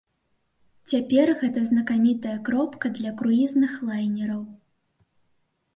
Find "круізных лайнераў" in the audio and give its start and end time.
3.21-4.43